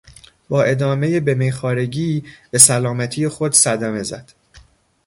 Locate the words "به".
1.19-1.33, 2.51-2.57